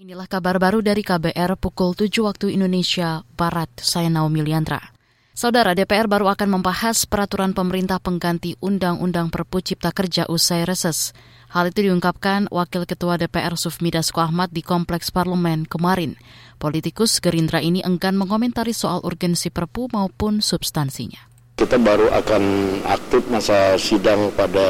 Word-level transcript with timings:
Inilah 0.00 0.24
kabar 0.24 0.56
baru 0.56 0.80
dari 0.80 1.04
KBR 1.04 1.60
pukul 1.60 1.92
7 1.92 2.08
waktu 2.24 2.56
Indonesia 2.56 3.20
Barat. 3.36 3.68
Saya 3.84 4.08
Naomi 4.08 4.40
Liandra. 4.40 4.80
Saudara 5.36 5.76
DPR 5.76 6.08
baru 6.08 6.32
akan 6.32 6.56
membahas 6.56 7.04
peraturan 7.04 7.52
pemerintah 7.52 8.00
pengganti 8.00 8.56
Undang-Undang 8.64 9.28
Perpu 9.28 9.60
Cipta 9.60 9.92
Kerja 9.92 10.24
usai 10.24 10.64
reses. 10.64 11.12
Hal 11.52 11.68
itu 11.68 11.84
diungkapkan 11.84 12.48
Wakil 12.48 12.88
Ketua 12.88 13.20
DPR 13.20 13.60
Sufmi 13.60 13.92
Dasko 13.92 14.24
Ahmad 14.24 14.48
di 14.56 14.64
Kompleks 14.64 15.12
Parlemen 15.12 15.68
kemarin. 15.68 16.16
Politikus 16.56 17.20
Gerindra 17.20 17.60
ini 17.60 17.84
enggan 17.84 18.16
mengomentari 18.16 18.72
soal 18.72 19.04
urgensi 19.04 19.52
Perpu 19.52 19.92
maupun 19.92 20.40
substansinya. 20.40 21.28
Kita 21.60 21.76
baru 21.76 22.08
akan 22.08 22.42
aktif 22.88 23.28
masa 23.28 23.76
sidang 23.76 24.32
pada 24.32 24.64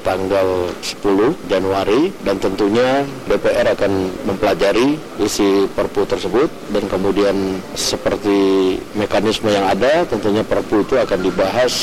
tanggal 0.00 0.72
10 0.80 1.50
Januari 1.52 2.08
dan 2.24 2.40
tentunya 2.40 3.04
DPR 3.28 3.76
akan 3.76 3.92
mempelajari 4.24 4.96
isi 5.20 5.68
perpu 5.70 6.08
tersebut 6.08 6.48
dan 6.72 6.84
kemudian 6.88 7.60
seperti 7.76 8.76
mekanisme 8.96 9.52
yang 9.52 9.68
ada 9.68 10.08
tentunya 10.08 10.40
perpu 10.42 10.82
itu 10.84 10.96
akan 10.96 11.18
dibahas 11.20 11.74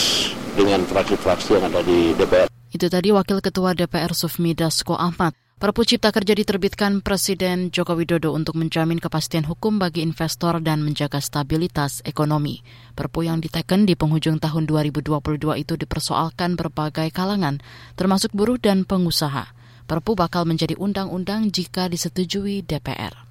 dengan 0.58 0.84
fraksi-fraksi 0.84 1.56
yang 1.56 1.70
ada 1.70 1.82
di 1.86 2.12
DPR. 2.18 2.50
Itu 2.70 2.86
tadi 2.86 3.10
Wakil 3.10 3.42
Ketua 3.42 3.74
DPR 3.74 4.14
Sufmi 4.14 4.54
Dasko 4.54 4.94
Ahmad. 4.94 5.34
Perpu 5.60 5.84
Cipta 5.84 6.16
Kerja 6.16 6.32
diterbitkan 6.40 7.04
Presiden 7.04 7.68
Joko 7.68 7.92
Widodo 7.92 8.32
untuk 8.32 8.56
menjamin 8.56 8.96
kepastian 8.96 9.44
hukum 9.44 9.76
bagi 9.76 10.00
investor 10.00 10.64
dan 10.64 10.80
menjaga 10.80 11.20
stabilitas 11.20 12.00
ekonomi. 12.08 12.64
Perpu 12.96 13.28
yang 13.28 13.44
diteken 13.44 13.84
di 13.84 14.00
penghujung 14.00 14.40
tahun 14.40 14.64
2022 14.64 15.20
itu 15.60 15.76
dipersoalkan 15.76 16.56
berbagai 16.56 17.12
kalangan, 17.12 17.60
termasuk 18.00 18.32
buruh 18.32 18.56
dan 18.56 18.88
pengusaha. 18.88 19.52
Perpu 19.84 20.16
bakal 20.16 20.48
menjadi 20.48 20.80
undang-undang 20.80 21.52
jika 21.52 21.92
disetujui 21.92 22.64
DPR. 22.64 23.28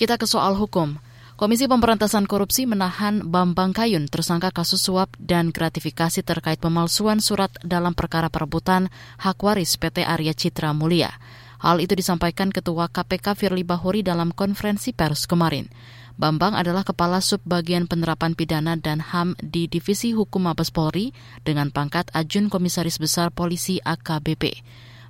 Kita 0.00 0.16
ke 0.16 0.24
soal 0.24 0.56
hukum. 0.56 0.96
Komisi 1.36 1.68
Pemberantasan 1.68 2.24
Korupsi 2.24 2.64
menahan 2.64 3.20
Bambang 3.20 3.76
Kayun 3.76 4.08
tersangka 4.08 4.48
kasus 4.48 4.80
suap 4.80 5.12
dan 5.20 5.52
gratifikasi 5.52 6.24
terkait 6.24 6.56
pemalsuan 6.56 7.20
surat 7.20 7.52
dalam 7.60 7.92
perkara 7.92 8.32
perebutan 8.32 8.88
hak 9.20 9.36
waris 9.44 9.76
PT 9.76 10.08
Arya 10.08 10.32
Citra 10.32 10.72
Mulia. 10.72 11.12
Hal 11.56 11.80
itu 11.80 11.96
disampaikan 11.96 12.52
Ketua 12.52 12.92
KPK 12.92 13.32
Firly 13.32 13.64
Bahuri 13.64 14.04
dalam 14.04 14.32
konferensi 14.32 14.92
pers 14.92 15.24
kemarin. 15.24 15.68
Bambang 16.16 16.56
adalah 16.56 16.80
Kepala 16.80 17.20
Subbagian 17.20 17.84
Penerapan 17.84 18.32
Pidana 18.32 18.72
dan 18.80 19.04
HAM 19.04 19.36
di 19.36 19.68
Divisi 19.68 20.16
Hukum 20.16 20.48
Mabes 20.48 20.72
Polri 20.72 21.12
dengan 21.44 21.68
pangkat 21.68 22.08
Ajun 22.16 22.48
Komisaris 22.48 22.96
Besar 22.96 23.28
Polisi 23.32 23.76
AKBP. 23.84 24.64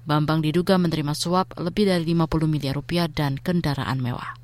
Bambang 0.06 0.42
diduga 0.42 0.78
menerima 0.78 1.14
suap 1.14 1.58
lebih 1.58 1.86
dari 1.90 2.02
50 2.10 2.50
miliar 2.50 2.74
rupiah 2.78 3.06
dan 3.06 3.38
kendaraan 3.38 3.98
mewah. 4.02 4.38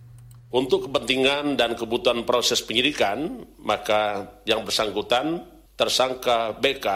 Untuk 0.54 0.90
kepentingan 0.90 1.58
dan 1.58 1.74
kebutuhan 1.78 2.22
proses 2.22 2.62
penyidikan, 2.62 3.46
maka 3.62 4.30
yang 4.46 4.62
bersangkutan 4.62 5.42
tersangka 5.74 6.54
BK 6.62 6.86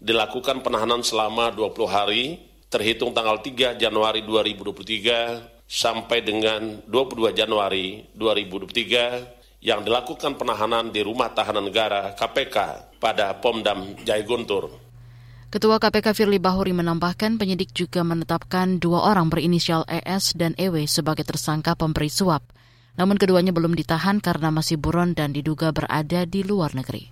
dilakukan 0.00 0.64
penahanan 0.64 1.04
selama 1.04 1.52
20 1.52 1.88
hari 1.90 2.49
terhitung 2.70 3.10
tanggal 3.10 3.42
3 3.42 3.74
Januari 3.82 4.22
2023 4.22 5.66
sampai 5.66 6.22
dengan 6.22 6.78
22 6.86 7.34
Januari 7.34 8.06
2023 8.14 9.60
yang 9.66 9.82
dilakukan 9.82 10.38
penahanan 10.38 10.94
di 10.94 11.02
Rumah 11.02 11.34
Tahanan 11.34 11.66
Negara 11.66 12.14
KPK 12.14 12.56
pada 13.02 13.34
Pomdam 13.42 13.98
Jaya 14.06 14.22
Guntur. 14.22 14.70
Ketua 15.50 15.82
KPK 15.82 16.14
Firly 16.14 16.38
Bahuri 16.38 16.70
menambahkan 16.70 17.34
penyidik 17.34 17.74
juga 17.74 18.06
menetapkan 18.06 18.78
dua 18.78 19.10
orang 19.10 19.26
berinisial 19.34 19.82
ES 19.90 20.38
dan 20.38 20.54
EW 20.54 20.86
sebagai 20.86 21.26
tersangka 21.26 21.74
pemberi 21.74 22.06
suap. 22.06 22.46
Namun 22.94 23.18
keduanya 23.18 23.50
belum 23.50 23.74
ditahan 23.74 24.22
karena 24.22 24.54
masih 24.54 24.78
buron 24.78 25.10
dan 25.18 25.34
diduga 25.34 25.74
berada 25.74 26.22
di 26.22 26.46
luar 26.46 26.78
negeri. 26.78 27.10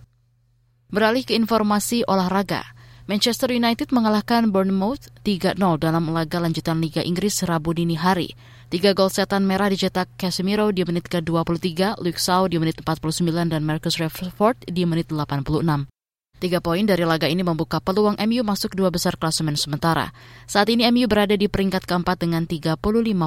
Beralih 0.95 1.27
ke 1.27 1.35
informasi 1.35 2.07
olahraga. 2.07 2.78
Manchester 3.09 3.57
United 3.57 3.89
mengalahkan 3.89 4.53
Bournemouth 4.53 5.09
3-0 5.25 5.57
dalam 5.81 6.13
laga 6.13 6.45
lanjutan 6.45 6.77
Liga 6.77 7.01
Inggris 7.01 7.41
Rabu 7.41 7.73
dini 7.73 7.97
hari. 7.97 8.37
Tiga 8.69 8.93
gol 8.93 9.09
setan 9.09 9.49
merah 9.49 9.73
dicetak 9.73 10.13
Casemiro 10.21 10.69
di 10.77 10.85
menit 10.85 11.09
ke-23, 11.09 12.05
Luke 12.05 12.21
Shaw 12.21 12.53
di 12.53 12.61
menit 12.61 12.85
49, 12.85 13.25
dan 13.49 13.65
Marcus 13.65 13.97
Rashford 13.97 14.69
di 14.69 14.85
menit 14.85 15.09
86. 15.09 15.89
Tiga 16.37 16.61
poin 16.61 16.85
dari 16.85 17.09
laga 17.09 17.33
ini 17.33 17.41
membuka 17.41 17.81
peluang 17.81 18.21
MU 18.29 18.45
masuk 18.45 18.77
dua 18.77 18.93
besar 18.93 19.17
klasemen 19.17 19.57
sementara. 19.57 20.13
Saat 20.45 20.69
ini 20.69 20.85
MU 20.93 21.09
berada 21.09 21.33
di 21.33 21.49
peringkat 21.49 21.89
keempat 21.89 22.21
dengan 22.21 22.45
35 22.45 22.77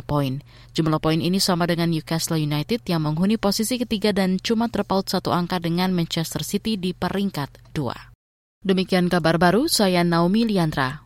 poin. 0.05 0.45
Jumlah 0.77 1.01
poin 1.01 1.17
ini 1.17 1.41
sama 1.41 1.65
dengan 1.65 1.89
Newcastle 1.89 2.37
United 2.37 2.85
yang 2.85 3.01
menghuni 3.01 3.41
posisi 3.41 3.81
ketiga 3.81 4.13
dan 4.13 4.37
cuma 4.37 4.69
terpaut 4.69 5.09
satu 5.09 5.33
angka 5.33 5.57
dengan 5.57 5.89
Manchester 5.89 6.45
City 6.45 6.77
di 6.77 6.93
peringkat 6.93 7.73
dua. 7.73 8.10
Demikian 8.61 9.09
kabar 9.09 9.41
baru, 9.41 9.65
saya 9.65 10.05
Naomi 10.05 10.45
Liandra. 10.45 11.01